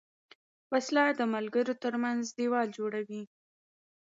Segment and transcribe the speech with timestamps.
[0.71, 3.23] وسله د ملګرو تر منځ دیوال جوړوي